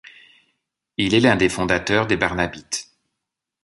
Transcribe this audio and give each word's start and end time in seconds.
Il 0.97 1.13
est 1.13 1.19
l'un 1.19 1.35
des 1.35 1.47
fondateurs 1.47 2.07
des 2.07 2.17
Barnabites. 2.17 2.89